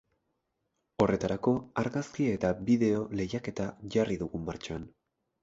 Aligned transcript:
Horretarako, 1.03 1.53
argazki 1.81 2.25
eta 2.39 2.51
bideo 2.71 3.05
lehiaketa 3.21 3.69
jarri 3.99 4.19
dugu 4.25 4.43
martxan. 4.49 4.91